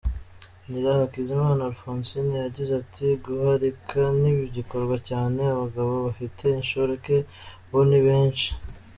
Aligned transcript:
Nyirahakizimana 0.69 1.61
Alphonsine 1.69 2.33
yagize 2.45 2.71
ati 2.83 3.05
“Guharika 3.25 4.01
ntibigikorwa 4.19 4.95
cyane, 5.09 5.39
abagabo 5.53 5.89
bafite 6.07 6.43
inshoreke 6.59 7.15
bo 7.69 7.81
ni 7.89 7.99
benshi. 8.05 8.49